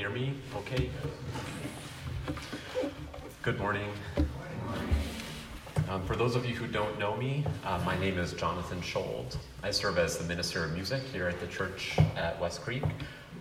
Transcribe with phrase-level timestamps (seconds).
[0.00, 0.88] Hear me okay?
[3.42, 3.86] Good morning.
[5.90, 9.36] Um, for those of you who don't know me, uh, my name is Jonathan Shold.
[9.62, 12.82] I serve as the minister of music here at the church at West Creek.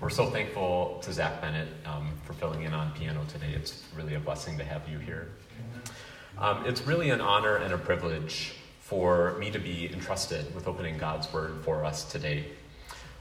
[0.01, 3.53] We're so thankful to Zach Bennett um, for filling in on piano today.
[3.55, 5.29] It's really a blessing to have you here.
[6.37, 10.97] Um, it's really an honor and a privilege for me to be entrusted with opening
[10.97, 12.47] God's Word for us today.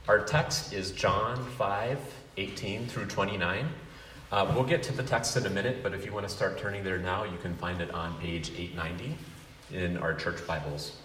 [0.09, 1.99] Our text is John 5
[2.39, 3.67] 18 through 29.
[4.31, 6.57] Uh, we'll get to the text in a minute, but if you want to start
[6.57, 9.17] turning there now, you can find it on page 890
[9.73, 10.95] in our church Bibles.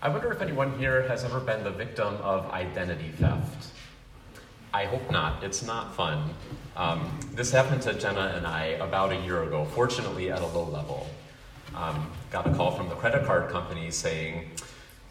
[0.00, 3.68] I wonder if anyone here has ever been the victim of identity theft.
[4.72, 5.42] I hope not.
[5.44, 6.30] It's not fun.
[6.76, 10.64] Um, this happened to Jenna and I about a year ago, fortunately at a low
[10.64, 11.06] level.
[11.74, 14.50] Um, got a call from the credit card company saying,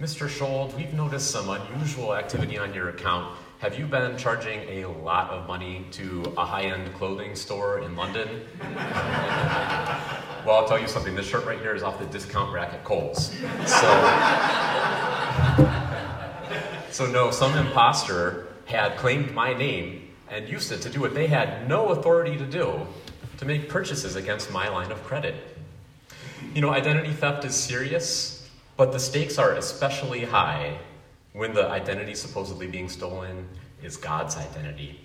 [0.02, 0.30] Mr.
[0.30, 3.38] Shold, we've noticed some unusual activity on your account.
[3.60, 7.96] Have you been charging a lot of money to a high end clothing store in
[7.96, 8.42] London?
[10.46, 11.16] well, I'll tell you something.
[11.16, 13.32] This shirt right here is off the discount rack at Kohl's.
[13.66, 13.90] So,
[17.06, 21.28] so no, some imposter had claimed my name and used it to do what they
[21.28, 22.86] had no authority to do
[23.38, 25.36] to make purchases against my line of credit.
[26.54, 30.78] You know, identity theft is serious, but the stakes are especially high
[31.36, 33.46] when the identity supposedly being stolen
[33.84, 35.02] is God's identity.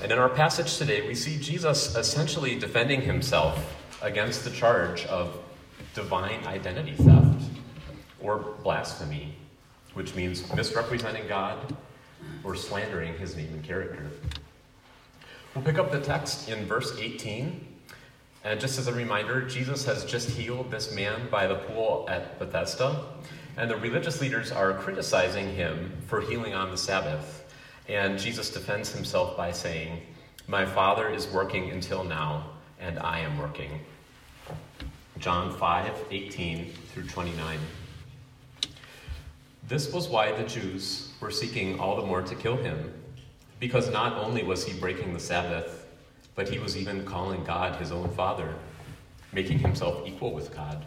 [0.00, 5.36] And in our passage today, we see Jesus essentially defending himself against the charge of
[5.94, 7.42] divine identity theft
[8.20, 9.34] or blasphemy,
[9.94, 11.74] which means misrepresenting God
[12.44, 14.06] or slandering his name and character.
[15.56, 17.66] We'll pick up the text in verse 18.
[18.44, 22.38] And just as a reminder, Jesus has just healed this man by the pool at
[22.38, 23.04] Bethesda.
[23.56, 27.52] And the religious leaders are criticizing him for healing on the Sabbath.
[27.88, 30.00] And Jesus defends himself by saying,
[30.46, 33.80] My Father is working until now, and I am working.
[35.18, 37.58] John 5 18 through 29.
[39.68, 42.92] This was why the Jews were seeking all the more to kill him,
[43.58, 45.86] because not only was he breaking the Sabbath,
[46.34, 48.54] but he was even calling God his own Father,
[49.32, 50.86] making himself equal with God.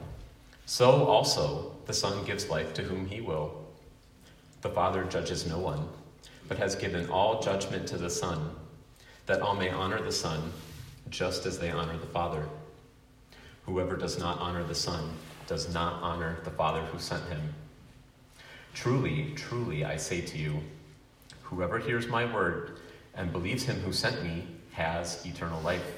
[0.71, 3.61] so also the Son gives life to whom he will.
[4.61, 5.85] The Father judges no one,
[6.47, 8.51] but has given all judgment to the Son,
[9.25, 10.49] that all may honor the Son
[11.09, 12.47] just as they honor the Father.
[13.65, 15.11] Whoever does not honor the Son
[15.45, 17.53] does not honor the Father who sent him.
[18.73, 20.61] Truly, truly, I say to you,
[21.41, 22.77] whoever hears my word
[23.13, 25.97] and believes him who sent me has eternal life.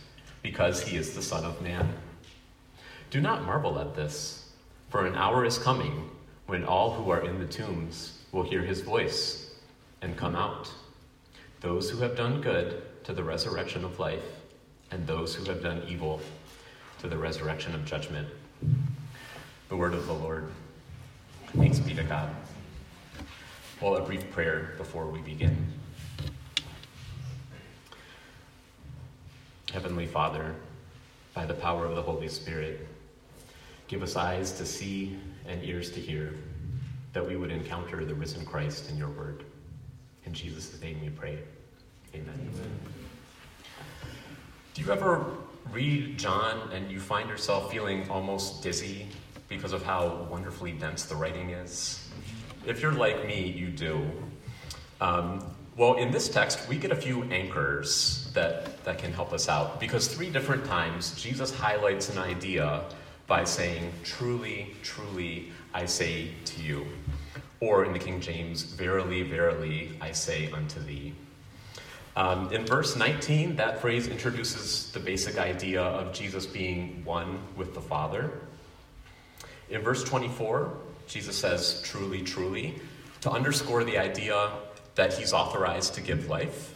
[0.41, 1.93] because he is the Son of Man.
[3.09, 4.49] Do not marvel at this,
[4.89, 6.09] for an hour is coming
[6.47, 9.51] when all who are in the tombs will hear his voice
[10.01, 10.71] and come out.
[11.61, 14.23] Those who have done good to the resurrection of life,
[14.91, 16.19] and those who have done evil
[16.99, 18.27] to the resurrection of judgment.
[19.69, 20.47] The word of the Lord.
[21.55, 22.29] Thanks be to God.
[23.81, 25.80] Well, a brief prayer before we begin.
[29.73, 30.53] Heavenly Father,
[31.33, 32.87] by the power of the Holy Spirit,
[33.87, 36.33] give us eyes to see and ears to hear,
[37.13, 39.45] that we would encounter the risen Christ in your word.
[40.25, 41.39] In Jesus' name we pray.
[42.13, 42.33] Amen.
[42.53, 42.79] Amen.
[44.73, 45.25] Do you ever
[45.71, 49.07] read John and you find yourself feeling almost dizzy
[49.47, 52.09] because of how wonderfully dense the writing is?
[52.65, 54.05] If you're like me, you do.
[54.99, 55.45] Um,
[55.77, 59.79] well, in this text, we get a few anchors that, that can help us out
[59.79, 62.83] because three different times Jesus highlights an idea
[63.25, 66.85] by saying, Truly, truly, I say to you.
[67.61, 71.13] Or in the King James, Verily, verily, I say unto thee.
[72.17, 77.73] Um, in verse 19, that phrase introduces the basic idea of Jesus being one with
[77.73, 78.31] the Father.
[79.69, 80.73] In verse 24,
[81.07, 82.75] Jesus says, truly, truly,
[83.21, 84.51] to underscore the idea
[84.95, 86.75] that he's authorized to give life.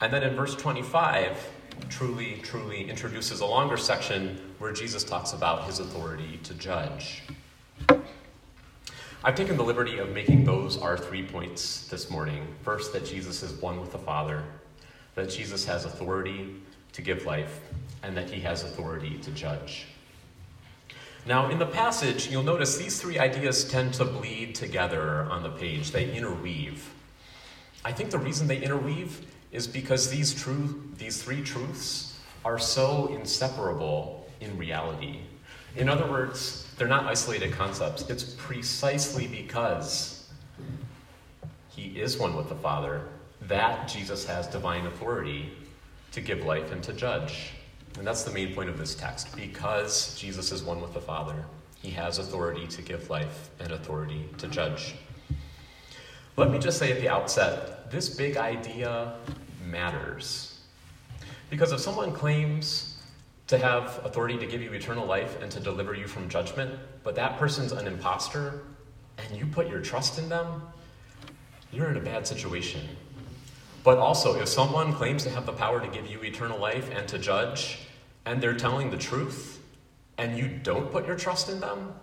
[0.00, 1.50] And then in verse 25,
[1.88, 7.22] truly, truly introduces a longer section where Jesus talks about his authority to judge.
[9.22, 12.46] I've taken the liberty of making those our three points this morning.
[12.62, 14.44] First, that Jesus is one with the Father,
[15.14, 16.56] that Jesus has authority
[16.92, 17.60] to give life,
[18.02, 19.86] and that he has authority to judge.
[21.26, 25.48] Now, in the passage, you'll notice these three ideas tend to bleed together on the
[25.48, 26.92] page, they interweave.
[27.84, 33.06] I think the reason they interweave is because these, truth, these three truths are so
[33.14, 35.20] inseparable in reality.
[35.76, 38.08] In other words, they're not isolated concepts.
[38.08, 40.28] It's precisely because
[41.68, 43.02] he is one with the Father
[43.42, 45.52] that Jesus has divine authority
[46.12, 47.52] to give life and to judge.
[47.98, 49.34] And that's the main point of this text.
[49.36, 51.44] Because Jesus is one with the Father,
[51.82, 54.94] he has authority to give life and authority to judge.
[56.36, 59.14] Let me just say at the outset this big idea
[59.64, 60.60] matters.
[61.50, 62.98] Because if someone claims
[63.46, 67.14] to have authority to give you eternal life and to deliver you from judgment, but
[67.14, 68.62] that person's an impostor
[69.18, 70.62] and you put your trust in them,
[71.72, 72.80] you're in a bad situation.
[73.82, 77.06] But also, if someone claims to have the power to give you eternal life and
[77.08, 77.80] to judge,
[78.24, 79.60] and they're telling the truth,
[80.16, 81.94] and you don't put your trust in them,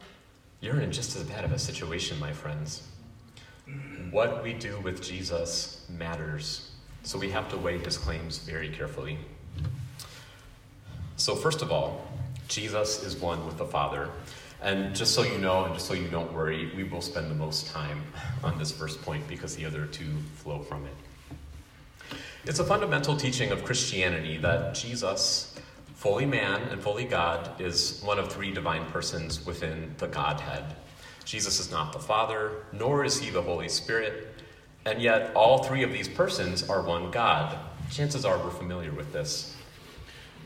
[0.60, 2.88] you're in just as bad of a situation, my friends.
[4.12, 6.72] What we do with Jesus matters,
[7.04, 9.18] so we have to weigh his claims very carefully.
[11.16, 12.08] So, first of all,
[12.48, 14.10] Jesus is one with the Father.
[14.62, 17.36] And just so you know, and just so you don't worry, we will spend the
[17.36, 18.04] most time
[18.44, 22.18] on this first point because the other two flow from it.
[22.46, 25.56] It's a fundamental teaching of Christianity that Jesus,
[25.96, 30.75] fully man and fully God, is one of three divine persons within the Godhead.
[31.25, 34.27] Jesus is not the Father, nor is he the Holy Spirit,
[34.85, 37.57] and yet all three of these persons are one God.
[37.91, 39.56] Chances are we're familiar with this.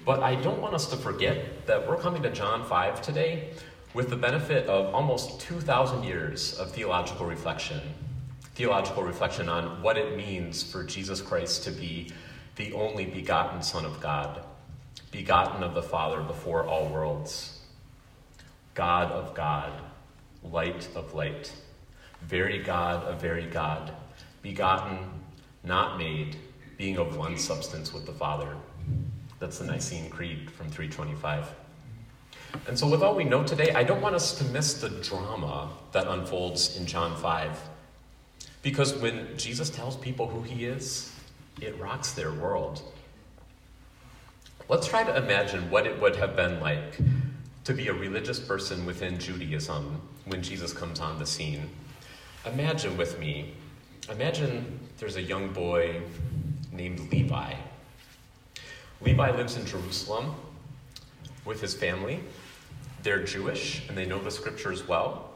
[0.05, 3.51] But I don't want us to forget that we're coming to John 5 today
[3.95, 7.79] with the benefit of almost 2,000 years of theological reflection.
[8.53, 12.09] Theological reflection on what it means for Jesus Christ to be
[12.55, 14.43] the only begotten Son of God,
[15.11, 17.61] begotten of the Father before all worlds,
[18.73, 19.71] God of God,
[20.51, 21.51] light of light,
[22.21, 23.91] very God of very God,
[24.41, 24.99] begotten,
[25.63, 26.37] not made,
[26.77, 28.55] being of one substance with the Father.
[29.39, 31.53] That's the Nicene Creed from 325.
[32.67, 35.69] And so, with all we know today, I don't want us to miss the drama
[35.91, 37.59] that unfolds in John 5.
[38.61, 41.13] Because when Jesus tells people who he is,
[41.61, 42.81] it rocks their world.
[44.67, 46.97] Let's try to imagine what it would have been like
[47.65, 51.67] to be a religious person within Judaism when Jesus comes on the scene.
[52.45, 53.53] Imagine with me,
[54.09, 55.99] imagine there's a young boy
[56.71, 57.55] named Levi.
[59.01, 60.35] Levi lives in Jerusalem
[61.43, 62.19] with his family.
[63.01, 65.31] They're Jewish and they know the scriptures well.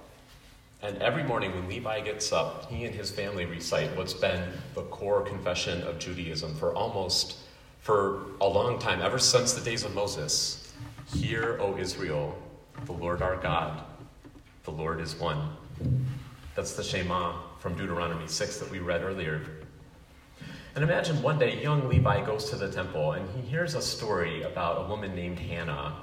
[0.83, 4.43] And every morning when Levi gets up, he and his family recite what's been
[4.75, 7.37] the core confession of Judaism for almost
[7.81, 10.68] for a long time, ever since the days of Moses.
[11.13, 12.37] Hear, O Israel,
[12.85, 13.83] the Lord our God,
[14.63, 15.49] the Lord is one.
[16.55, 19.41] That's the Shema from Deuteronomy 6 that we read earlier.
[20.75, 24.43] And imagine one day young Levi goes to the temple and he hears a story
[24.43, 25.95] about a woman named Hannah.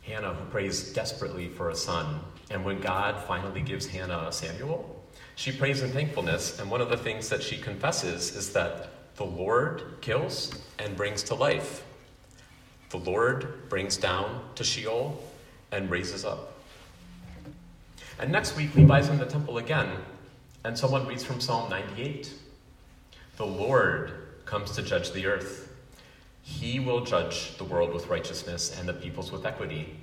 [0.00, 2.20] Hannah, who prays desperately for a son.
[2.50, 5.04] And when God finally gives Hannah Samuel,
[5.36, 6.60] she prays in thankfulness.
[6.60, 11.22] And one of the things that she confesses is that the Lord kills and brings
[11.24, 11.84] to life.
[12.94, 15.20] The Lord brings down to Sheol
[15.72, 16.52] and raises up.
[18.20, 19.90] And next week, Levi's in the temple again,
[20.62, 22.32] and someone reads from Psalm 98.
[23.36, 24.12] The Lord
[24.44, 25.74] comes to judge the earth.
[26.42, 29.96] He will judge the world with righteousness and the peoples with equity.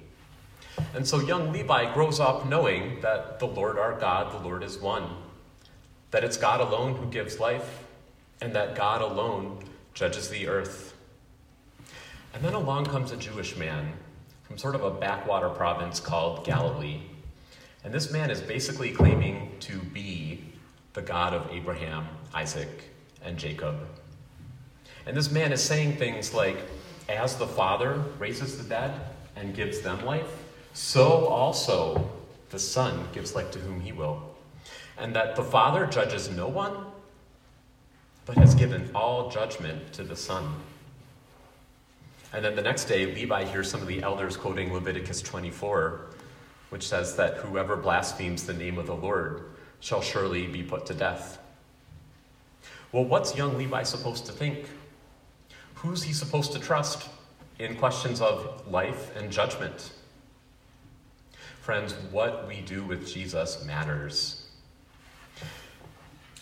[0.94, 4.78] And so young Levi grows up knowing that the Lord our God, the Lord is
[4.78, 5.08] one,
[6.12, 7.86] that it's God alone who gives life,
[8.42, 9.60] and that God alone
[9.94, 10.91] judges the earth.
[12.34, 13.94] And then along comes a Jewish man
[14.44, 17.02] from sort of a backwater province called Galilee.
[17.84, 20.44] And this man is basically claiming to be
[20.94, 22.84] the God of Abraham, Isaac,
[23.24, 23.88] and Jacob.
[25.06, 26.58] And this man is saying things like,
[27.10, 28.92] as the Father raises the dead
[29.36, 30.32] and gives them life,
[30.74, 32.10] so also
[32.50, 34.22] the Son gives life to whom he will.
[34.98, 36.86] And that the Father judges no one,
[38.26, 40.54] but has given all judgment to the Son.
[42.34, 46.02] And then the next day, Levi hears some of the elders quoting Leviticus 24,
[46.70, 49.44] which says that whoever blasphemes the name of the Lord
[49.82, 51.40] shall surely be put to death.
[52.92, 54.66] Well, what's young Levi supposed to think?
[55.76, 57.10] Who's he supposed to trust
[57.60, 59.92] in questions of life and judgment?
[61.62, 64.41] Friends, what we do with Jesus matters.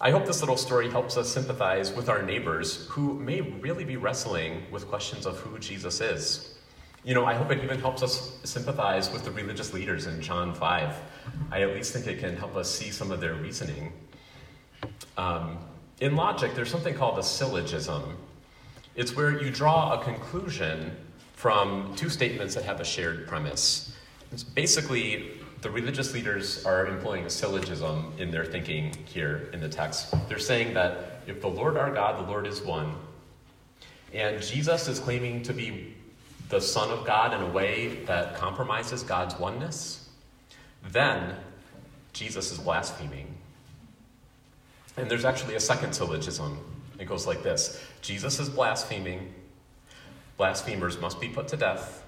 [0.02, 3.98] I hope this little story helps us sympathize with our neighbors who may really be
[3.98, 6.56] wrestling with questions of who Jesus is.
[7.04, 10.54] You know, I hope it even helps us sympathize with the religious leaders in John
[10.54, 10.96] 5.
[11.52, 13.92] I at least think it can help us see some of their reasoning.
[15.18, 15.58] Um,
[16.00, 18.16] in logic, there's something called a syllogism.
[18.96, 20.96] It's where you draw a conclusion
[21.34, 23.94] from two statements that have a shared premise.
[24.32, 29.68] It's basically, the religious leaders are employing a syllogism in their thinking here in the
[29.68, 30.14] text.
[30.30, 32.96] They're saying that if the Lord our God, the Lord is one,
[34.14, 35.96] and Jesus is claiming to be
[36.50, 40.10] the Son of God in a way that compromises God's oneness,
[40.92, 41.36] then
[42.14, 43.28] Jesus is blaspheming.
[44.98, 46.58] And there's actually a second syllogism.
[47.00, 49.34] It goes like this Jesus is blaspheming.
[50.38, 52.04] Blasphemers must be put to death.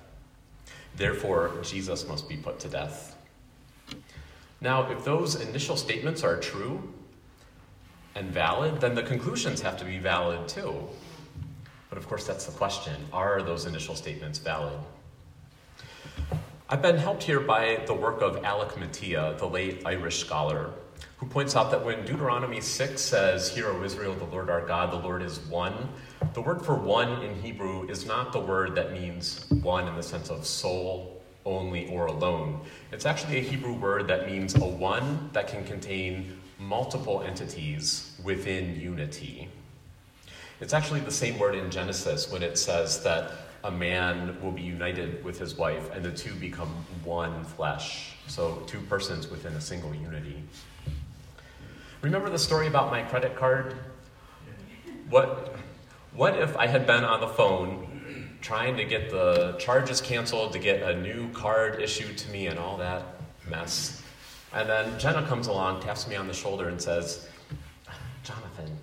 [0.96, 3.16] Therefore, Jesus must be put to death.
[4.62, 6.94] Now, if those initial statements are true
[8.14, 10.88] and valid, then the conclusions have to be valid too.
[11.90, 14.78] But of course, that's the question are those initial statements valid?
[16.70, 20.70] I've been helped here by the work of Alec Motyer, the late Irish scholar,
[21.18, 24.92] who points out that when Deuteronomy 6 says, Hear, O Israel, the Lord our God,
[24.92, 25.90] the Lord is one,
[26.34, 30.04] the word for one in Hebrew is not the word that means one in the
[30.04, 31.11] sense of sole,
[31.46, 32.62] only, or alone.
[32.92, 38.80] It's actually a Hebrew word that means a one that can contain multiple entities within
[38.80, 39.50] unity.
[40.60, 43.32] It's actually the same word in Genesis when it says that
[43.64, 46.70] a man will be united with his wife and the two become
[47.04, 48.14] one flesh.
[48.28, 50.42] So, two persons within a single unity.
[52.02, 53.76] Remember the story about my credit card?
[55.10, 55.56] What,
[56.14, 57.91] what if I had been on the phone
[58.42, 62.60] trying to get the charges canceled, to get a new card issued to me, and
[62.60, 63.04] all that
[63.50, 64.02] mess?
[64.54, 67.30] And then Jenna comes along, taps me on the shoulder, and says,
[68.24, 68.78] Jonathan,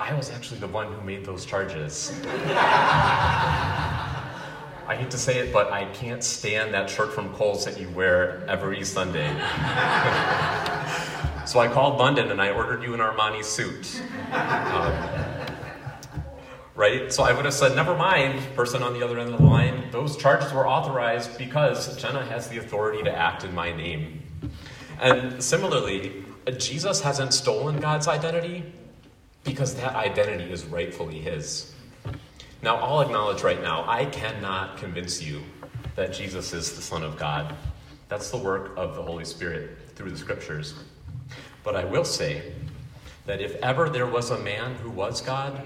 [0.00, 2.20] I was actually the one who made those charges.
[4.92, 7.88] I hate to say it, but I can't stand that shirt from Kohl's that you
[7.90, 9.28] wear every Sunday.
[11.46, 14.02] so I called London and I ordered you an Armani suit.
[14.32, 15.21] Um,
[16.82, 17.12] right?
[17.12, 19.88] So I would have said, never mind, person on the other end of the line.
[19.92, 24.20] Those charges were authorized because Jenna has the authority to act in my name.
[25.00, 26.24] And similarly,
[26.58, 28.64] Jesus hasn't stolen God's identity
[29.44, 31.72] because that identity is rightfully his.
[32.62, 35.40] Now, I'll acknowledge right now, I cannot convince you
[35.94, 37.54] that Jesus is the Son of God.
[38.08, 40.74] That's the work of the Holy Spirit through the scriptures.
[41.62, 42.54] But I will say
[43.26, 45.64] that if ever there was a man who was God,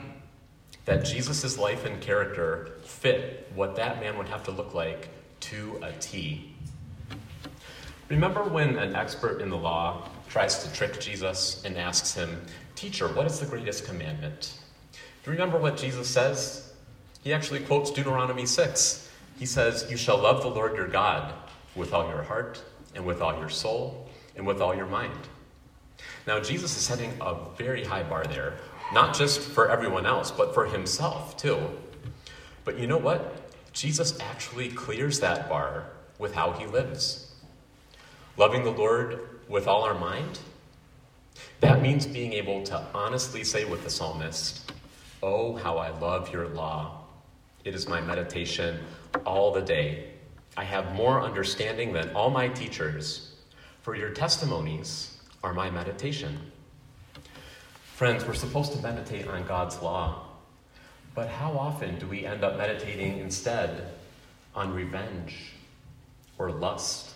[0.87, 5.09] that Jesus' life and character fit what that man would have to look like
[5.41, 6.55] to a T.
[8.09, 12.41] Remember when an expert in the law tries to trick Jesus and asks him,
[12.77, 14.59] Teacher, what is the greatest commandment?
[14.93, 16.73] Do you remember what Jesus says?
[17.25, 19.11] He actually quotes Deuteronomy 6.
[19.39, 21.35] He says, You shall love the Lord your God
[21.75, 22.63] with all your heart,
[22.95, 25.19] and with all your soul, and with all your mind.
[26.27, 28.55] Now, Jesus is setting a very high bar there,
[28.93, 31.59] not just for everyone else, but for himself too.
[32.65, 33.51] But you know what?
[33.73, 35.87] Jesus actually clears that bar
[36.19, 37.35] with how he lives.
[38.37, 40.39] Loving the Lord with all our mind
[41.61, 44.73] that means being able to honestly say with the psalmist,
[45.23, 47.05] Oh, how I love your law.
[47.65, 48.79] It is my meditation
[49.25, 50.13] all the day.
[50.57, 53.35] I have more understanding than all my teachers,
[53.83, 56.39] for your testimonies are my meditation.
[57.97, 60.27] Friends, we're supposed to meditate on God's law,
[61.15, 63.95] but how often do we end up meditating instead
[64.55, 65.55] on revenge
[66.37, 67.15] or lust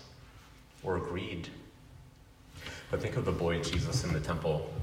[0.81, 1.49] or greed?
[2.89, 4.73] But think of the boy Jesus in the temple.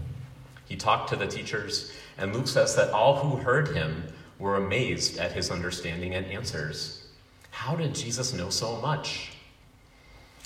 [0.69, 4.05] He talked to the teachers, and Luke says that all who heard him
[4.39, 7.09] were amazed at his understanding and answers.
[7.51, 9.33] How did Jesus know so much?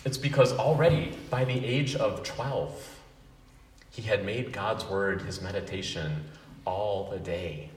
[0.07, 2.92] It's because already by the age of 12,
[3.93, 6.25] he had made God's word his meditation
[6.65, 7.71] all the day.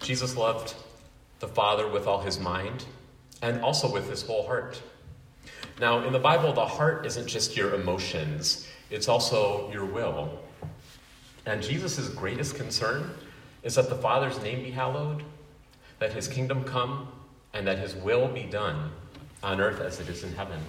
[0.00, 0.74] Jesus loved
[1.38, 2.84] the Father with all his mind
[3.40, 4.82] and also with his whole heart.
[5.80, 10.40] Now, in the Bible, the heart isn't just your emotions, it's also your will.
[11.46, 13.14] And Jesus' greatest concern
[13.62, 15.22] is that the Father's name be hallowed,
[16.00, 17.08] that his kingdom come,
[17.54, 18.90] and that his will be done
[19.42, 20.60] on earth as it is in heaven.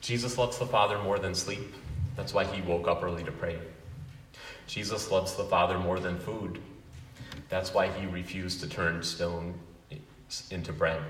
[0.00, 1.74] Jesus loves the Father more than sleep.
[2.16, 3.58] That's why he woke up early to pray.
[4.66, 6.60] Jesus loves the Father more than food.
[7.48, 9.54] That's why he refused to turn stone
[10.50, 11.00] into bread.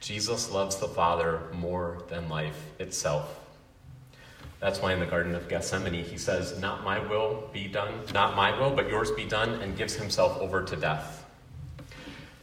[0.00, 3.38] Jesus loves the Father more than life itself.
[4.60, 8.36] That's why in the Garden of Gethsemane he says, Not my will be done, not
[8.36, 11.24] my will, but yours be done, and gives himself over to death.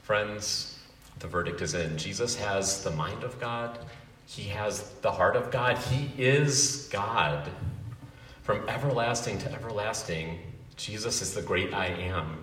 [0.01, 0.79] Friends,
[1.20, 1.98] the verdict is in.
[1.98, 3.79] Jesus has the mind of God,
[4.25, 7.50] he has the heart of God, he is God.
[8.48, 10.39] From everlasting to everlasting,
[10.77, 12.38] Jesus is the great I am.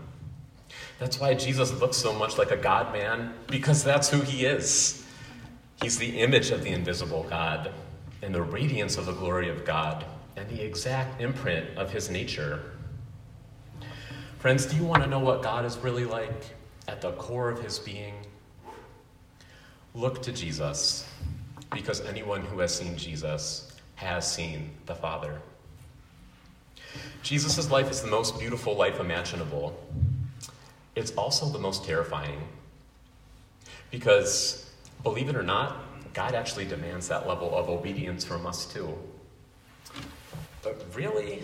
[0.99, 5.03] That's why Jesus looks so much like a God man, because that's who he is.
[5.81, 7.73] He's the image of the invisible God
[8.21, 10.05] and the radiance of the glory of God
[10.37, 12.61] and the exact imprint of his nature.
[14.41, 16.55] Friends, do you want to know what God is really like
[16.87, 18.13] at the core of his being?
[19.95, 21.09] Look to Jesus,
[21.73, 25.41] because anyone who has seen Jesus has seen the Father.
[27.23, 29.79] Jesus' life is the most beautiful life imaginable.
[30.95, 32.41] It's also the most terrifying.
[33.91, 34.71] Because,
[35.03, 35.77] believe it or not,
[36.13, 38.97] God actually demands that level of obedience from us too.
[40.63, 41.43] But really,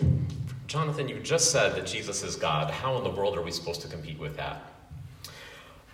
[0.67, 2.71] Jonathan, you just said that Jesus is God.
[2.71, 4.71] How in the world are we supposed to compete with that?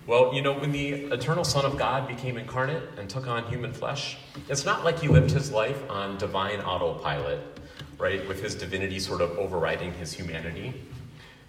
[0.06, 3.74] Well, you know, when the eternal Son of God became incarnate and took on human
[3.74, 7.57] flesh, it's not like he lived his life on divine autopilot,
[7.98, 10.74] right, with his divinity sort of overriding his humanity.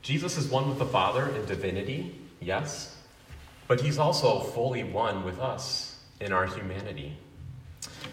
[0.02, 2.96] Jesus is one with the Father in divinity, yes,
[3.66, 7.16] but he's also fully one with us in our humanity.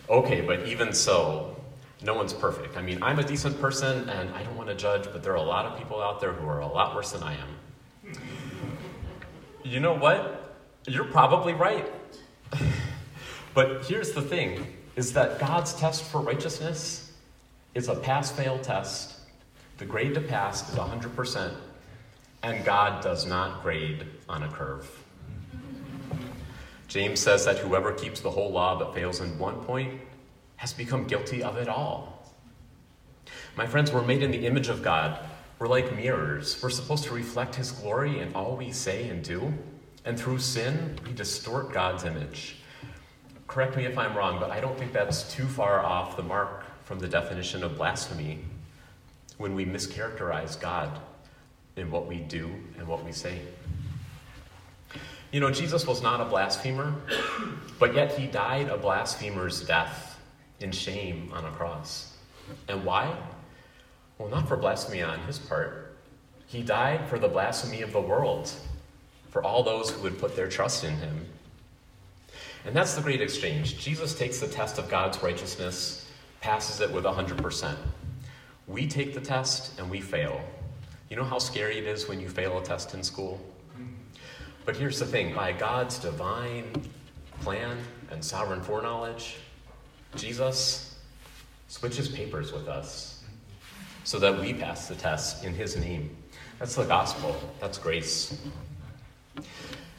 [0.09, 1.55] Okay, but even so,
[2.01, 2.77] no one's perfect.
[2.77, 5.37] I mean, I'm a decent person and I don't want to judge, but there are
[5.37, 8.13] a lot of people out there who are a lot worse than I am.
[9.63, 10.57] You know what?
[10.87, 11.91] You're probably right.
[13.53, 17.04] but here's the thing is that God's test for righteousness
[17.75, 19.19] is a pass fail test.
[19.77, 21.53] The grade to pass is 100%,
[22.41, 24.89] and God does not grade on a curve.
[26.87, 29.99] James says that whoever keeps the whole law but fails in one point
[30.55, 32.33] has become guilty of it all.
[33.57, 35.19] My friends, we're made in the image of God.
[35.59, 36.61] We're like mirrors.
[36.63, 39.53] We're supposed to reflect His glory in all we say and do.
[40.05, 42.57] And through sin, we distort God's image.
[43.47, 46.64] Correct me if I'm wrong, but I don't think that's too far off the mark
[46.85, 48.39] from the definition of blasphemy
[49.37, 50.99] when we mischaracterize God
[51.75, 53.39] in what we do and what we say.
[55.31, 56.95] You know, Jesus was not a blasphemer,
[57.79, 60.17] but yet he died a blasphemer's death
[60.61, 62.13] in shame on a cross.
[62.69, 63.13] And why?
[64.17, 65.97] Well, not for blasphemy on his part.
[66.47, 68.49] He died for the blasphemy of the world,
[69.31, 71.25] for all those who would put their trust in him.
[72.63, 73.79] And that's the great exchange.
[73.79, 76.04] Jesus takes the test of God's righteousness,
[76.45, 77.75] passes it with 100%.
[78.67, 80.39] We take the test and we fail.
[81.09, 83.41] You know how scary it is when you fail a test in school?
[84.63, 86.65] But here's the thing by God's divine
[87.41, 87.75] plan
[88.11, 89.37] and sovereign foreknowledge,
[90.15, 90.99] Jesus
[91.67, 93.23] switches papers with us
[94.03, 96.15] so that we pass the test in his name.
[96.59, 98.39] That's the gospel, that's grace.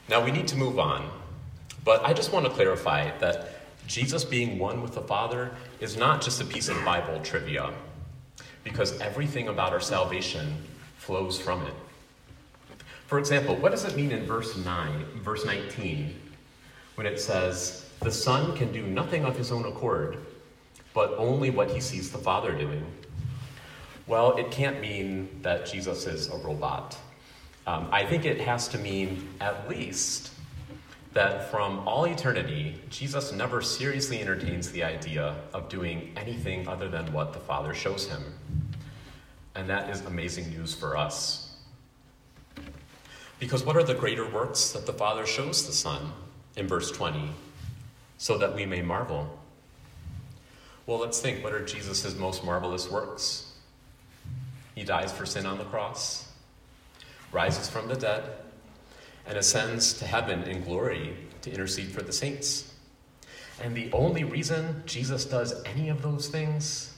[0.09, 1.11] Now we need to move on,
[1.85, 3.56] but I just want to clarify that
[3.87, 7.73] Jesus being one with the Father is not just a piece of Bible trivia,
[8.65, 10.57] because everything about our salvation
[10.99, 11.75] flows from it.
[13.07, 16.15] For example, what does it mean in verse 9, verse 19,
[16.97, 20.19] when it says, The Son can do nothing of his own accord,
[20.93, 22.85] but only what he sees the Father doing?
[24.09, 26.97] Well, it can't mean that Jesus is a robot.
[27.67, 30.31] Um, I think it has to mean, at least,
[31.17, 37.11] that from all eternity, Jesus never seriously entertains the idea of doing anything other than
[37.11, 38.23] what the Father shows him.
[39.55, 41.47] And that is amazing news for us
[43.39, 46.13] because what are the greater works that the Father shows the Son
[46.57, 47.31] in verse 20?
[48.19, 49.39] So that we may marvel.
[50.87, 53.55] Well, let's think what are Jesus' most marvelous works?
[54.75, 56.31] He dies for sin on the cross,
[57.33, 58.25] rises from the dead,
[59.27, 62.73] and ascends to heaven in glory to intercede for the saints.
[63.63, 66.97] And the only reason Jesus does any of those things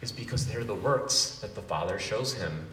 [0.00, 2.66] is because they're the works that the Father shows him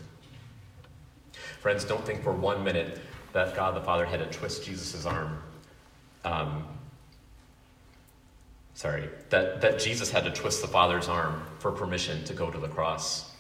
[1.59, 2.99] Friends, don't think for one minute
[3.33, 5.41] that God the Father had to twist Jesus' arm.
[6.23, 6.63] Um,
[8.73, 12.57] sorry, that, that Jesus had to twist the Father's arm for permission to go to
[12.57, 13.31] the cross.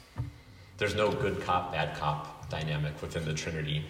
[0.77, 3.85] There's no good cop, bad cop dynamic within the Trinity.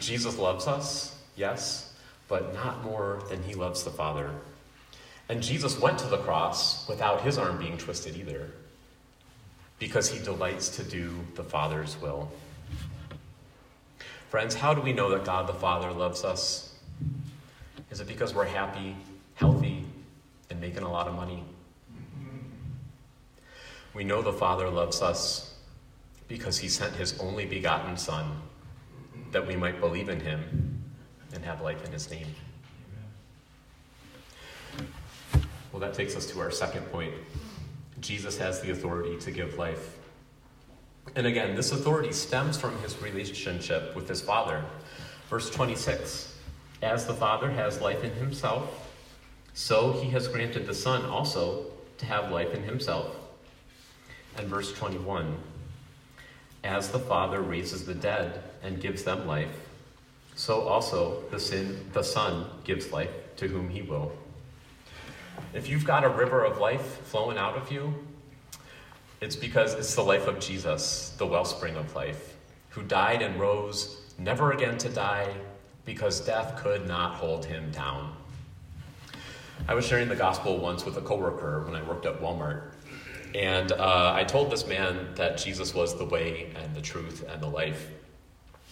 [0.00, 1.94] Jesus loves us, yes,
[2.28, 4.30] but not more than he loves the Father.
[5.28, 8.50] And Jesus went to the cross without his arm being twisted either,
[9.78, 12.30] because he delights to do the Father's will.
[14.30, 16.74] Friends, how do we know that God the Father loves us?
[17.90, 18.94] Is it because we're happy,
[19.34, 19.84] healthy,
[20.50, 21.42] and making a lot of money?
[23.94, 25.54] We know the Father loves us
[26.28, 28.42] because he sent his only begotten Son
[29.32, 30.82] that we might believe in him
[31.34, 32.26] and have life in his name.
[35.72, 37.14] Well, that takes us to our second point.
[38.00, 39.96] Jesus has the authority to give life.
[41.14, 44.64] And again, this authority stems from his relationship with his Father.
[45.28, 46.36] Verse 26
[46.82, 48.88] As the Father has life in himself,
[49.54, 51.66] so he has granted the Son also
[51.98, 53.16] to have life in himself.
[54.36, 55.36] And verse 21
[56.64, 59.68] As the Father raises the dead and gives them life,
[60.34, 64.12] so also the, sin, the Son gives life to whom he will.
[65.54, 67.94] If you've got a river of life flowing out of you,
[69.20, 72.36] it's because it's the life of Jesus, the wellspring of life,
[72.70, 75.32] who died and rose, never again to die,
[75.84, 78.14] because death could not hold him down.
[79.66, 82.72] I was sharing the gospel once with a coworker when I worked at Walmart.
[83.34, 87.42] And uh, I told this man that Jesus was the way and the truth and
[87.42, 87.88] the life.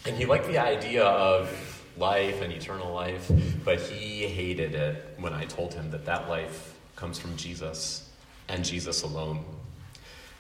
[0.07, 1.51] And he liked the idea of
[1.97, 3.31] life and eternal life,
[3.65, 8.09] but he hated it when I told him that that life comes from Jesus
[8.49, 9.45] and Jesus alone.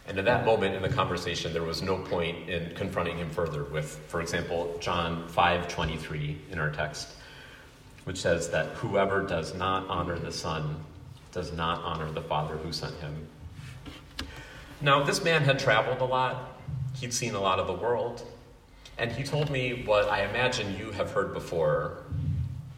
[0.06, 3.64] And in that moment in the conversation, there was no point in confronting him further
[3.64, 7.08] with, for example, John 5:23 in our text,
[8.04, 10.76] which says that whoever does not honor the Son
[11.32, 13.26] does not honor the Father who sent him.
[14.80, 16.60] Now, this man had traveled a lot.
[16.94, 18.22] He'd seen a lot of the world.
[18.98, 22.04] And he told me what I imagine you have heard before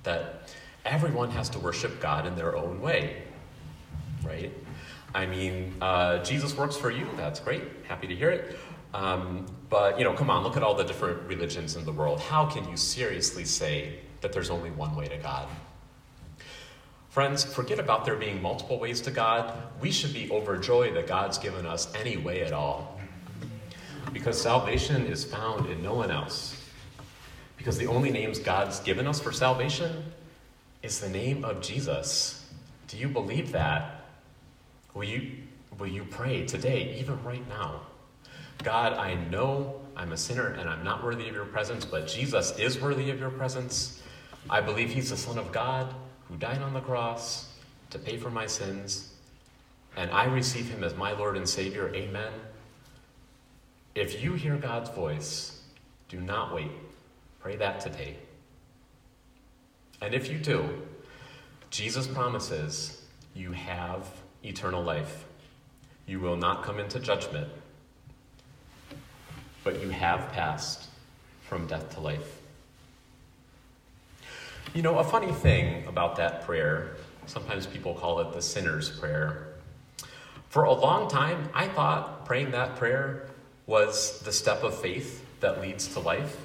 [0.03, 0.51] that
[0.85, 3.23] everyone has to worship God in their own way,
[4.25, 4.53] right?
[5.15, 7.07] I mean, uh, Jesus works for you.
[7.17, 7.63] That's great.
[7.87, 8.59] Happy to hear it.
[8.95, 12.21] Um, but, you know, come on, look at all the different religions in the world.
[12.21, 15.49] How can you seriously say that there's only one way to God?
[17.09, 19.55] Friends, forget about there being multiple ways to God.
[19.81, 23.01] We should be overjoyed that God's given us any way at all.
[24.13, 26.55] Because salvation is found in no one else.
[27.57, 30.13] Because the only names God's given us for salvation
[30.83, 32.47] is the name of Jesus.
[32.89, 34.05] Do you believe that?
[34.95, 35.33] Will you,
[35.79, 37.81] will you pray today, even right now?
[38.63, 42.57] God, I know I'm a sinner and I'm not worthy of your presence, but Jesus
[42.59, 44.03] is worthy of your presence.
[44.51, 45.95] I believe he's the Son of God
[46.29, 47.49] who died on the cross
[47.91, 49.15] to pay for my sins,
[49.97, 51.93] and I receive him as my Lord and Savior.
[51.95, 52.33] Amen.
[53.95, 55.63] If you hear God's voice,
[56.09, 56.71] do not wait.
[57.41, 58.17] Pray that today.
[60.01, 60.83] And if you do,
[61.71, 63.03] Jesus promises
[63.35, 64.07] you have
[64.45, 65.25] eternal life.
[66.07, 67.49] You will not come into judgment,
[69.65, 70.89] but you have passed
[71.43, 72.38] from death to life.
[74.75, 79.55] You know, a funny thing about that prayer, sometimes people call it the sinner's prayer.
[80.51, 83.29] For a long time, I thought praying that prayer
[83.67, 86.37] was the step of faith that leads to life.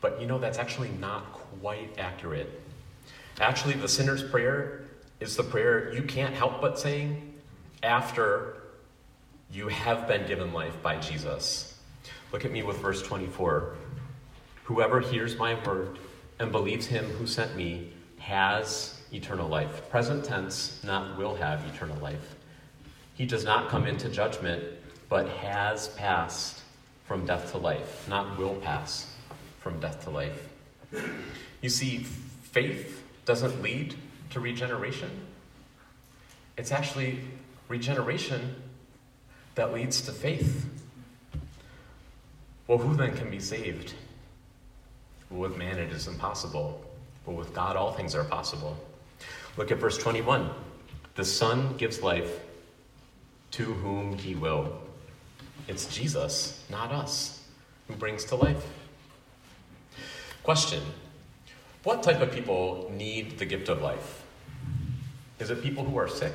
[0.00, 2.62] But you know, that's actually not quite accurate.
[3.40, 4.84] Actually, the sinner's prayer
[5.20, 7.34] is the prayer you can't help but saying
[7.82, 8.56] after
[9.52, 11.78] you have been given life by Jesus.
[12.32, 13.74] Look at me with verse 24.
[14.64, 15.98] Whoever hears my word
[16.42, 19.88] and believes him who sent me has eternal life.
[19.90, 22.34] Present tense, not will have eternal life.
[23.14, 24.64] He does not come into judgment,
[25.08, 26.60] but has passed
[27.06, 29.14] from death to life, not will pass
[29.60, 30.48] from death to life.
[31.60, 33.94] You see, faith doesn't lead
[34.30, 35.10] to regeneration.
[36.58, 37.20] It's actually
[37.68, 38.56] regeneration
[39.54, 40.66] that leads to faith.
[42.66, 43.94] Well, who then can be saved?
[45.32, 46.84] With man it is impossible,
[47.24, 48.76] but with God all things are possible.
[49.56, 50.50] Look at verse 21.
[51.14, 52.40] The Son gives life
[53.52, 54.78] to whom he will.
[55.68, 57.44] It's Jesus, not us,
[57.88, 58.64] who brings to life.
[60.42, 60.82] Question
[61.84, 64.22] What type of people need the gift of life?
[65.38, 66.34] Is it people who are sick?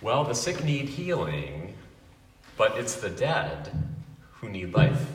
[0.00, 1.74] Well, the sick need healing,
[2.56, 3.70] but it's the dead
[4.34, 5.06] who need life.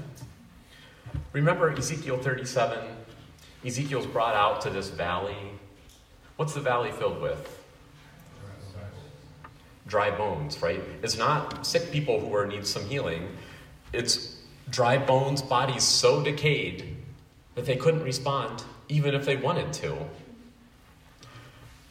[1.33, 2.79] Remember Ezekiel 37?
[3.65, 5.35] Ezekiel's brought out to this valley.
[6.37, 7.55] What's the valley filled with?
[9.87, 10.81] Dry bones, right?
[11.01, 13.27] It's not sick people who are need some healing.
[13.91, 14.37] its
[14.69, 16.95] dry bones bodies so decayed
[17.55, 19.97] that they couldn't respond, even if they wanted to.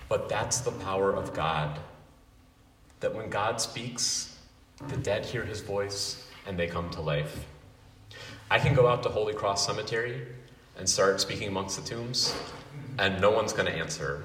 [0.08, 1.78] But that's the power of God.
[3.00, 4.38] That when God speaks,
[4.86, 7.44] the dead hear his voice and they come to life.
[8.50, 10.26] I can go out to Holy Cross Cemetery
[10.78, 12.34] and start speaking amongst the tombs,
[12.98, 14.24] and no one's going to answer.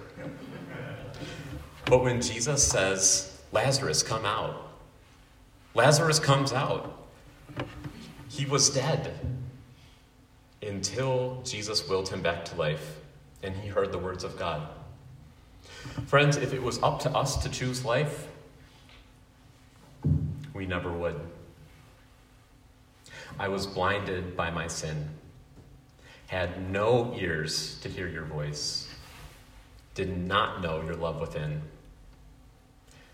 [1.86, 4.70] But when Jesus says, Lazarus, come out,
[5.76, 7.08] Lazarus comes out.
[8.30, 9.14] He was dead
[10.62, 13.00] until Jesus willed him back to life
[13.44, 14.68] and he heard the words of God.
[16.08, 18.28] Friends, if it was up to us to choose life,
[20.54, 21.20] we never would.
[23.40, 25.10] I was blinded by my sin,
[26.28, 28.88] had no ears to hear your voice,
[29.96, 31.62] did not know your love within,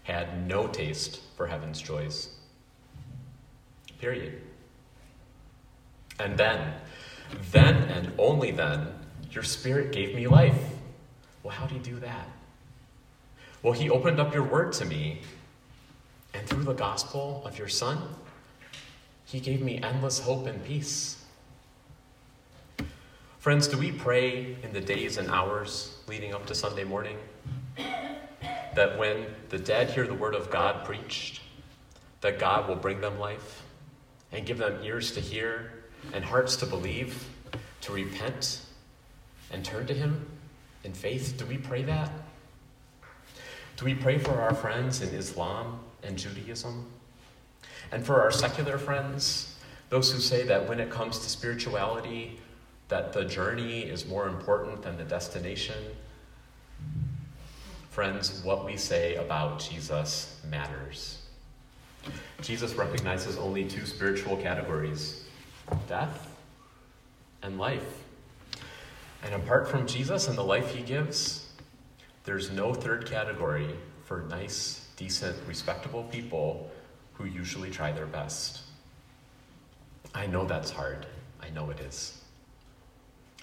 [0.04, 2.30] had no taste for heaven's joys.
[4.00, 4.42] Period.
[6.20, 6.74] And then,
[7.52, 8.88] then and only then,
[9.32, 10.60] your spirit gave me life.
[11.44, 12.28] Well, how do you do that?
[13.62, 15.22] Well, he opened up your word to me,
[16.34, 18.02] and through the gospel of your son,
[19.32, 21.24] he gave me endless hope and peace.
[23.38, 27.18] Friends, do we pray in the days and hours leading up to Sunday morning
[27.78, 31.42] that when the dead hear the word of God preached,
[32.22, 33.62] that God will bring them life
[34.32, 35.74] and give them ears to hear
[36.12, 37.30] and hearts to believe,
[37.82, 38.62] to repent
[39.52, 40.26] and turn to Him
[40.84, 41.36] in faith?
[41.38, 42.12] Do we pray that?
[43.78, 46.86] Do we pray for our friends in Islam and Judaism?
[47.92, 49.56] And for our secular friends,
[49.90, 52.40] those who say that when it comes to spirituality,
[52.90, 55.76] that the journey is more important than the destination.
[57.90, 61.24] Friends, what we say about Jesus matters.
[62.42, 65.26] Jesus recognizes only two spiritual categories
[65.88, 66.36] death
[67.44, 68.04] and life.
[69.24, 71.52] And apart from Jesus and the life he gives,
[72.24, 73.70] there's no third category
[74.06, 76.69] for nice, decent, respectable people
[77.20, 78.62] who usually try their best.
[80.16, 81.06] I know that's hard.
[81.44, 82.22] I know it is.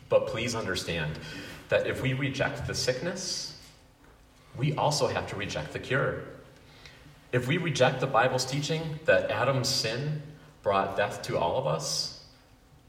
[0.09, 1.19] But please understand
[1.69, 3.61] that if we reject the sickness,
[4.57, 6.23] we also have to reject the cure.
[7.33, 10.23] If we reject the Bible's teaching that Adam's sin
[10.63, 12.25] brought death to all of us,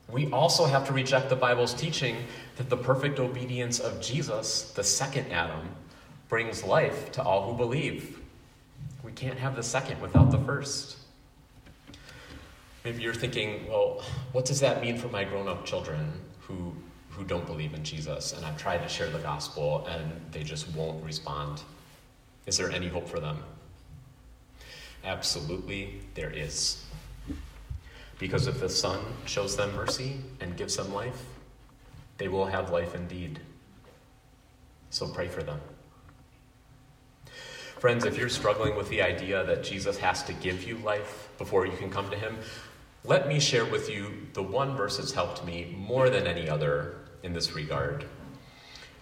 [0.10, 2.16] we also have to reject the Bible's teaching
[2.56, 5.68] that the perfect obedience of Jesus, the second Adam,
[6.30, 8.20] brings life to all who believe.
[9.18, 10.96] Can't have the second without the first.
[12.86, 16.72] Maybe you're thinking, well, what does that mean for my grown up children who,
[17.10, 18.34] who don't believe in Jesus?
[18.34, 21.64] And I've tried to share the gospel and they just won't respond.
[22.46, 23.40] Is there any hope for them?
[25.04, 26.86] Absolutely, there is.
[28.20, 31.24] Because if the Son shows them mercy and gives them life,
[32.20, 33.40] they will have life indeed.
[34.92, 35.60] So pray for them.
[37.80, 41.68] Friends, if you're struggling with the idea that Jesus has to give you life before
[41.68, 42.36] you can come to him,
[43.04, 46.96] let me share with you the one verse that's helped me more than any other
[47.22, 48.06] in this regard.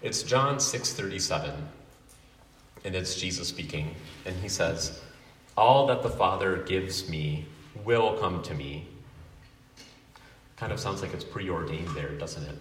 [0.02, 1.70] It's John 6:37.
[2.84, 3.94] And it's Jesus speaking,
[4.26, 5.00] and he says,
[5.56, 7.46] "All that the Father gives me
[7.82, 8.88] will come to me."
[10.56, 12.58] Kind of sounds like it's preordained there, doesn't it?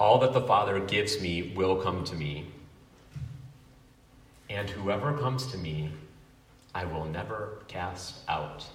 [0.00, 2.46] All that the Father gives me will come to me.
[4.50, 5.92] And whoever comes to me,
[6.74, 8.66] I will never cast out.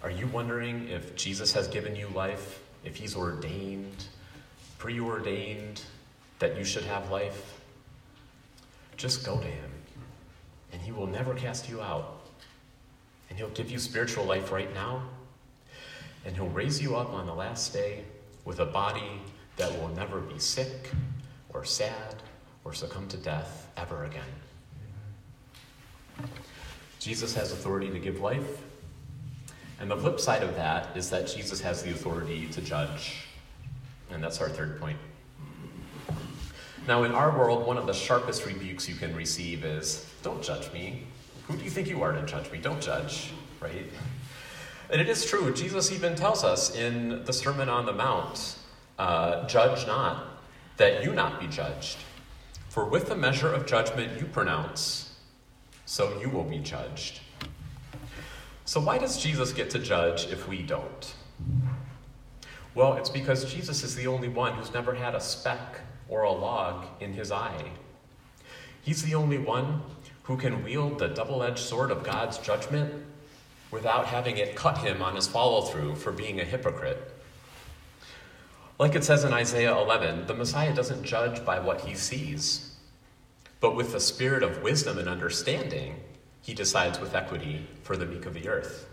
[0.00, 4.06] Are you wondering if Jesus has given you life, if he's ordained,
[4.78, 5.82] preordained
[6.38, 7.60] that you should have life?
[8.96, 9.70] Just go to him,
[10.72, 12.20] and he will never cast you out.
[13.28, 15.02] And he'll give you spiritual life right now,
[16.24, 18.04] and he'll raise you up on the last day
[18.44, 19.20] with a body
[19.56, 20.90] that will never be sick
[21.52, 22.14] or sad
[22.64, 24.22] or succumb to death ever again.
[26.98, 28.62] Jesus has authority to give life.
[29.80, 33.26] And the flip side of that is that Jesus has the authority to judge.
[34.10, 34.98] And that's our third point.
[36.86, 40.72] Now, in our world, one of the sharpest rebukes you can receive is don't judge
[40.72, 41.06] me.
[41.48, 42.58] Who do you think you are to judge me?
[42.58, 43.90] Don't judge, right?
[44.90, 45.52] And it is true.
[45.52, 48.58] Jesus even tells us in the Sermon on the Mount
[48.98, 50.26] uh, judge not,
[50.76, 51.98] that you not be judged.
[52.74, 55.14] For with the measure of judgment you pronounce,
[55.86, 57.20] so you will be judged.
[58.64, 61.14] So, why does Jesus get to judge if we don't?
[62.74, 66.32] Well, it's because Jesus is the only one who's never had a speck or a
[66.32, 67.70] log in his eye.
[68.82, 69.80] He's the only one
[70.24, 72.92] who can wield the double edged sword of God's judgment
[73.70, 77.13] without having it cut him on his follow through for being a hypocrite.
[78.78, 82.76] Like it says in Isaiah 11, the Messiah doesn't judge by what he sees,
[83.60, 86.00] but with the spirit of wisdom and understanding,
[86.42, 88.88] he decides with equity for the meek of the earth.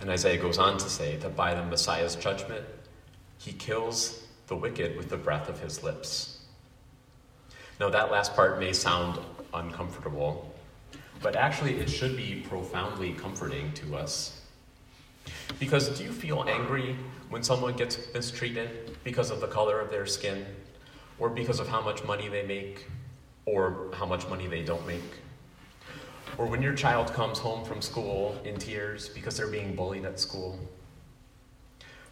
[0.00, 2.64] And Isaiah goes on to say that by the Messiah's judgment,
[3.38, 6.40] he kills the wicked with the breath of his lips.
[7.78, 9.20] Now, that last part may sound
[9.54, 10.52] uncomfortable,
[11.22, 14.37] but actually, it should be profoundly comforting to us.
[15.58, 16.96] Because do you feel angry
[17.30, 20.46] when someone gets mistreated because of the color of their skin,
[21.18, 22.86] or because of how much money they make,
[23.44, 25.20] or how much money they don't make?
[26.36, 30.20] Or when your child comes home from school in tears because they're being bullied at
[30.20, 30.58] school?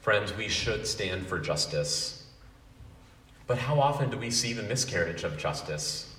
[0.01, 2.27] Friends, we should stand for justice.
[3.47, 6.13] But how often do we see the miscarriage of justice?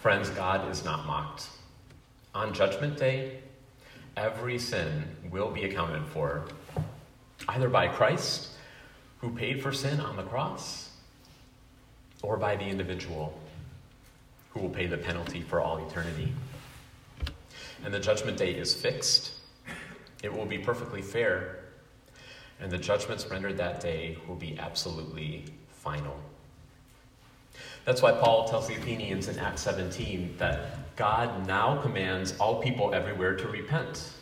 [0.00, 1.48] Friends, God is not mocked.
[2.34, 3.40] On Judgment Day,
[4.20, 6.44] every sin will be accounted for,
[7.48, 8.50] either by Christ,
[9.18, 10.90] who paid for sin on the cross,
[12.22, 13.40] or by the individual,
[14.50, 16.32] who will pay the penalty for all eternity.
[17.82, 19.32] And the Judgment Day is fixed
[20.22, 21.60] it will be perfectly fair,
[22.60, 26.14] and the judgments rendered that day will be absolutely final.
[27.84, 32.94] That's why Paul tells the Athenians in Acts 17 that God now commands all people
[32.94, 34.12] everywhere to repent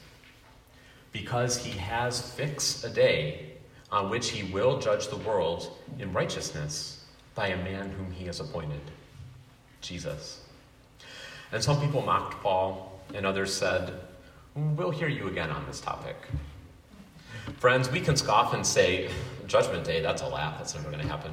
[1.13, 3.53] because he has fixed a day
[3.91, 8.41] on which he will judge the world in righteousness by a man whom he has
[8.41, 8.81] appointed
[9.81, 10.41] Jesus.
[11.53, 13.95] And some people mocked Paul, and others said,
[14.55, 16.17] We'll hear you again on this topic.
[17.59, 19.09] Friends, we can scoff and say,
[19.47, 21.33] Judgment Day, that's a laugh, that's never going to happen.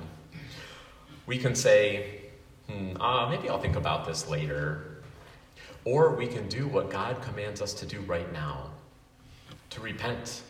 [1.25, 2.21] We can say,
[2.69, 5.01] hmm, uh, maybe I'll think about this later.
[5.83, 8.71] Or we can do what God commands us to do right now
[9.71, 10.41] to repent.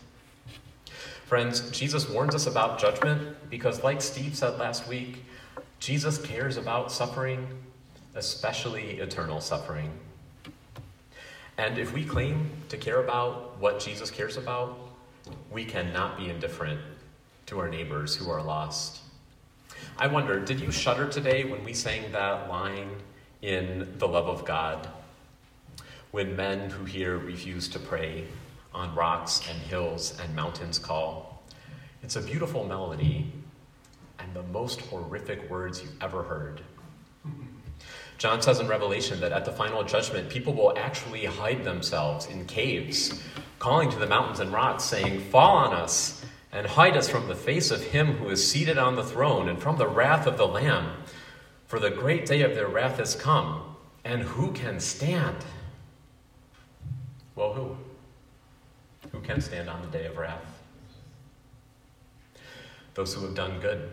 [1.26, 5.26] Friends, Jesus warns us about judgment because, like Steve said last week,
[5.80, 7.48] Jesus cares about suffering,
[8.14, 9.92] especially eternal suffering.
[11.58, 14.78] And if we claim to care about what Jesus cares about,
[15.52, 16.80] we cannot be indifferent
[17.48, 19.02] to our neighbors who are lost.
[19.98, 22.90] I wonder, did you shudder today when we sang that line
[23.42, 24.90] in The Love of God?
[26.12, 28.26] When men who here refuse to pray,
[28.74, 31.42] on rocks and hills and mountains call.
[32.04, 33.32] It's a beautiful melody
[34.20, 36.60] and the most horrific words you've ever heard.
[38.18, 42.46] John says in Revelation that at the final judgment, people will actually hide themselves in
[42.48, 43.24] caves,
[43.60, 46.25] calling to the mountains and rocks, saying, Fall on us
[46.56, 49.62] and hide us from the face of him who is seated on the throne and
[49.62, 50.90] from the wrath of the Lamb.
[51.68, 55.36] For the great day of their wrath has come, and who can stand?
[57.36, 57.76] Well, who?
[59.12, 60.46] Who can stand on the day of wrath?
[62.94, 63.92] Those who have done good.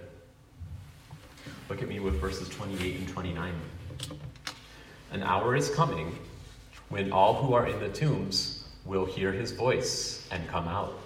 [1.69, 3.55] Look at me with verses 28 and 29.
[5.11, 6.17] An hour is coming
[6.91, 11.02] when all who are in the tombs will hear his voice and come out.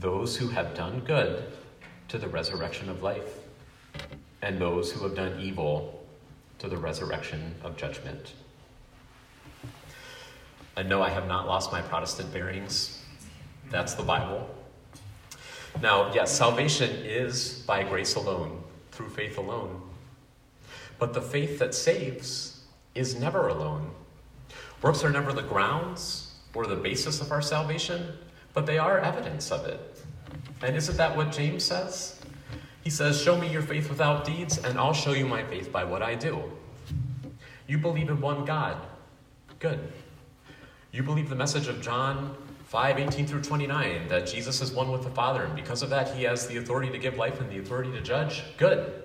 [0.00, 1.42] Those who have done good
[2.08, 3.38] to the resurrection of life,
[4.42, 6.06] and those who have done evil
[6.58, 8.34] to the resurrection of judgment.
[10.76, 13.02] And no, I have not lost my Protestant bearings.
[13.70, 14.48] That's the Bible.
[15.82, 19.82] Now, yes, salvation is by grace alone, through faith alone.
[20.98, 22.62] But the faith that saves
[22.94, 23.90] is never alone.
[24.82, 28.16] Works are never the grounds or the basis of our salvation,
[28.54, 29.97] but they are evidence of it.
[30.62, 32.20] And isn't that what James says?
[32.82, 35.84] He says, Show me your faith without deeds, and I'll show you my faith by
[35.84, 36.42] what I do.
[37.66, 38.78] You believe in one God.
[39.58, 39.92] Good.
[40.90, 42.34] You believe the message of John
[42.66, 46.14] 5 18 through 29, that Jesus is one with the Father, and because of that,
[46.14, 48.42] he has the authority to give life and the authority to judge.
[48.56, 49.04] Good.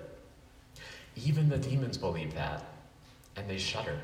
[1.16, 2.64] Even the demons believe that
[3.36, 4.00] and they shudder.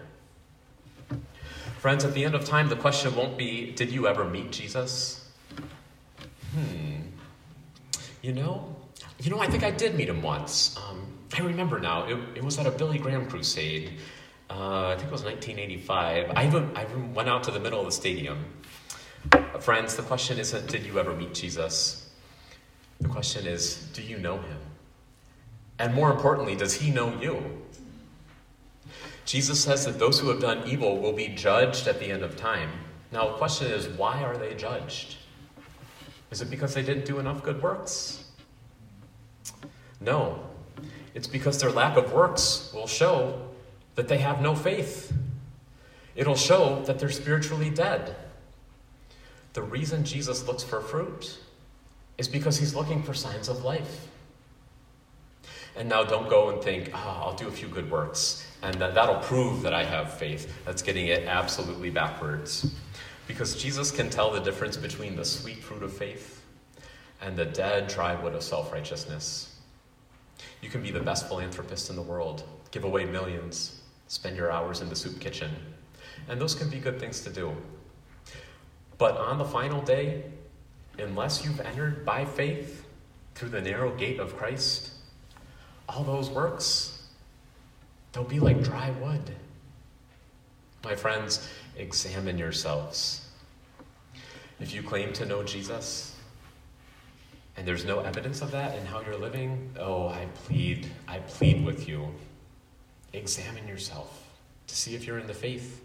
[1.80, 5.30] Friends, at the end of time, the question won't be, Did you ever meet Jesus?
[6.53, 7.01] Hmm.
[8.22, 8.76] You know,
[9.20, 10.78] you know, I think I did meet him once.
[10.78, 11.07] Um,
[11.38, 12.05] I remember now.
[12.05, 13.91] It, it, was at a Billy Graham crusade.
[14.49, 16.34] Uh, I think it was 1985.
[16.36, 18.43] I even, I even went out to the middle of the stadium.
[19.32, 22.09] Uh, friends, the question isn't, Did you ever meet Jesus?
[22.99, 24.59] The question is, Do you know him?
[25.78, 27.41] And more importantly, does he know you?
[29.26, 32.36] Jesus says that those who have done evil will be judged at the end of
[32.36, 32.70] time.
[33.11, 35.17] Now, the question is, why are they judged?
[36.32, 38.23] Is it because they didn't do enough good works?
[39.99, 40.39] No.
[41.13, 43.49] It's because their lack of works will show
[43.95, 45.11] that they have no faith.
[46.15, 48.15] It'll show that they're spiritually dead.
[49.53, 51.39] The reason Jesus looks for fruit
[52.17, 54.07] is because he's looking for signs of life.
[55.75, 58.93] And now don't go and think, oh, I'll do a few good works, and that,
[58.93, 60.51] that'll prove that I have faith.
[60.65, 62.73] That's getting it absolutely backwards.
[63.30, 66.43] Because Jesus can tell the difference between the sweet fruit of faith
[67.21, 69.55] and the dead dry wood of self righteousness.
[70.63, 74.82] You can be the best philanthropist in the world, give away millions, spend your hours
[74.82, 75.51] in the soup kitchen,
[76.27, 77.55] and those can be good things to do.
[78.97, 80.23] But on the final day,
[80.97, 82.84] unless you've entered by faith
[83.36, 84.93] through the narrow gate of Christ,
[85.88, 87.03] all those works,
[88.11, 89.36] they'll be like dry wood.
[90.84, 93.18] My friends, examine yourselves.
[94.60, 96.16] If you claim to know Jesus
[97.55, 101.64] and there's no evidence of that in how you're living, oh, I plead, I plead
[101.66, 102.07] with you.
[103.14, 104.28] Examine yourself
[104.68, 105.82] to see if you're in the faith.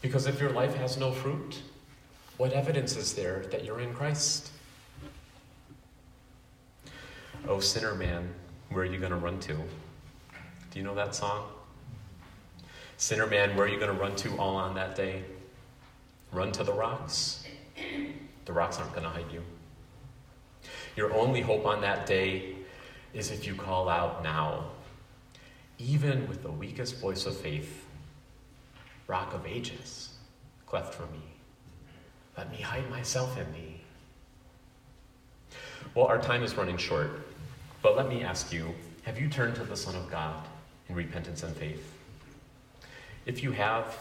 [0.00, 1.60] Because if your life has no fruit,
[2.36, 4.50] what evidence is there that you're in Christ?
[7.48, 8.28] Oh, sinner man,
[8.70, 9.54] where are you going to run to?
[9.54, 11.48] Do you know that song?
[12.96, 15.24] Sinner man, where are you going to run to all on that day?
[16.30, 17.44] Run to the rocks.
[18.44, 19.42] The rocks aren't going to hide you.
[20.96, 22.56] Your only hope on that day
[23.14, 24.70] is if you call out now,
[25.78, 27.84] even with the weakest voice of faith,
[29.08, 30.10] Rock of ages,
[30.66, 31.22] cleft for me.
[32.36, 33.80] Let me hide myself in thee.
[35.94, 37.26] Well, our time is running short,
[37.80, 38.74] but let me ask you
[39.04, 40.46] have you turned to the Son of God
[40.90, 41.90] in repentance and faith?
[43.24, 43.96] If you have,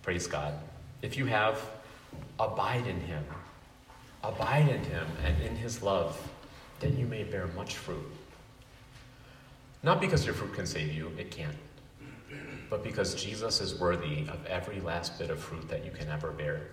[0.00, 0.54] praise God.
[1.02, 1.60] If you have,
[2.38, 3.24] abide in him.
[4.24, 6.20] Abide in him and in his love,
[6.80, 8.04] that you may bear much fruit.
[9.82, 11.56] Not because your fruit can save you, it can't,
[12.70, 16.30] but because Jesus is worthy of every last bit of fruit that you can ever
[16.30, 16.68] bear.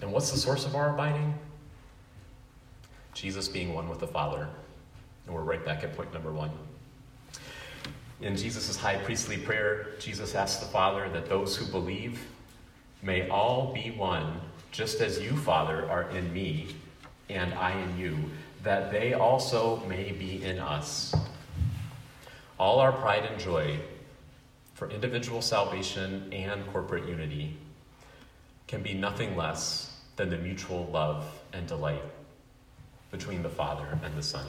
[0.00, 1.32] And what's the source of our abiding?
[3.14, 4.48] Jesus being one with the Father.
[5.26, 6.50] And we're right back at point number one.
[8.20, 12.20] In Jesus' high priestly prayer, Jesus asks the Father that those who believe
[13.02, 14.40] may all be one,
[14.70, 16.76] just as you, Father, are in me
[17.28, 18.16] and I in you,
[18.62, 21.14] that they also may be in us.
[22.58, 23.78] All our pride and joy
[24.74, 27.56] for individual salvation and corporate unity
[28.68, 32.02] can be nothing less than the mutual love and delight
[33.10, 34.46] between the Father and the Son.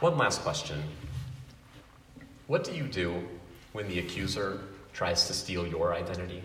[0.00, 0.82] One last question
[2.48, 3.22] What do you do
[3.72, 4.60] when the accuser
[4.92, 6.42] tries to steal your identity?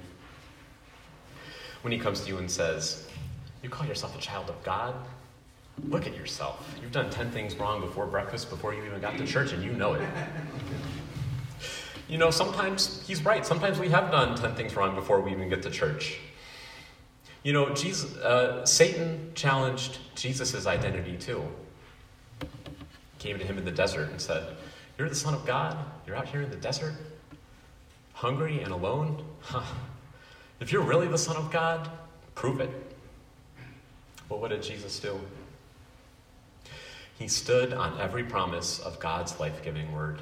[1.81, 3.07] When he comes to you and says,
[3.63, 4.95] You call yourself a child of God?
[5.87, 6.75] Look at yourself.
[6.81, 9.71] You've done 10 things wrong before breakfast, before you even got to church, and you
[9.73, 10.01] know it.
[12.07, 13.45] You know, sometimes he's right.
[13.45, 16.19] Sometimes we have done 10 things wrong before we even get to church.
[17.43, 21.43] You know, Jesus, uh, Satan challenged Jesus' identity too.
[23.19, 24.55] Came to him in the desert and said,
[24.97, 25.77] You're the Son of God?
[26.05, 26.93] You're out here in the desert?
[28.17, 29.23] Hungry and alone?
[29.41, 29.61] Huh.
[30.59, 31.87] If you're really the Son of God,
[32.33, 32.71] prove it.
[34.27, 35.19] But what did Jesus do?
[37.19, 40.19] He stood on every promise of God's life giving word.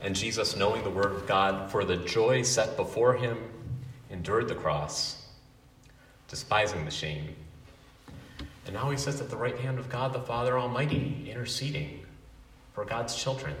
[0.00, 3.38] And Jesus, knowing the word of God, for the joy set before him,
[4.10, 5.28] endured the cross,
[6.26, 7.36] despising the shame.
[8.64, 12.04] And now he sits at the right hand of God the Father Almighty, interceding
[12.74, 13.54] for God's children.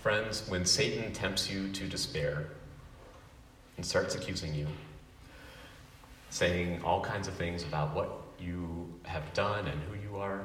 [0.00, 2.46] Friends, when Satan tempts you to despair
[3.76, 4.66] and starts accusing you,
[6.30, 10.40] saying all kinds of things about what you have done and who you are,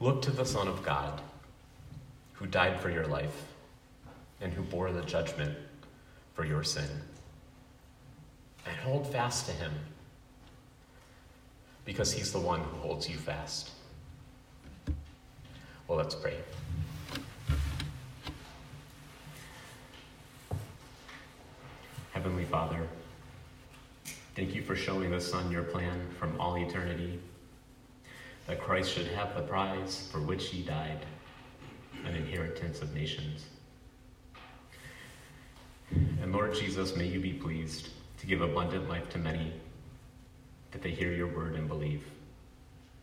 [0.00, 1.20] look to the Son of God
[2.32, 3.44] who died for your life
[4.40, 5.54] and who bore the judgment
[6.32, 6.88] for your sin.
[8.64, 9.72] And hold fast to him
[11.84, 13.72] because he's the one who holds you fast.
[15.86, 16.36] Well, let's pray.
[22.22, 22.86] Heavenly Father,
[24.36, 27.18] thank you for showing the Son your plan from all eternity,
[28.46, 31.06] that Christ should have the prize for which he died,
[32.04, 33.46] an inheritance of nations.
[35.90, 39.54] And Lord Jesus, may you be pleased to give abundant life to many,
[40.72, 42.04] that they hear your word and believe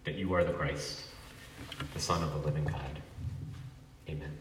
[0.03, 1.05] that you are the Christ,
[1.95, 3.01] the Son of the living God.
[4.07, 4.37] Amen.